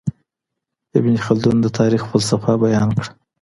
ابن 0.97 1.15
خلدون 1.25 1.57
د 1.61 1.65
تاريخ 1.79 2.01
فلسفه 2.11 2.51
بيان 2.63 2.89
کړه. 2.97 3.11